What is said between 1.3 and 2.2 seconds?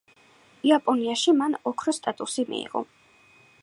მან ოქროს